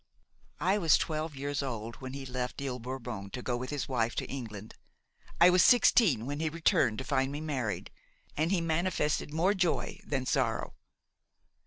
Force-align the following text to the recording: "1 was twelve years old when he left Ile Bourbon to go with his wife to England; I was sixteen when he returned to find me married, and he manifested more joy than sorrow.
"1 0.57 0.81
was 0.81 0.97
twelve 0.97 1.35
years 1.35 1.61
old 1.61 1.97
when 1.97 2.13
he 2.13 2.25
left 2.25 2.59
Ile 2.59 2.79
Bourbon 2.79 3.29
to 3.29 3.43
go 3.43 3.55
with 3.55 3.69
his 3.69 3.87
wife 3.87 4.15
to 4.15 4.25
England; 4.25 4.73
I 5.39 5.51
was 5.51 5.63
sixteen 5.63 6.25
when 6.25 6.39
he 6.39 6.49
returned 6.49 6.97
to 6.97 7.03
find 7.03 7.31
me 7.31 7.39
married, 7.39 7.91
and 8.35 8.51
he 8.51 8.61
manifested 8.61 9.31
more 9.31 9.53
joy 9.53 9.99
than 10.03 10.25
sorrow. 10.25 10.73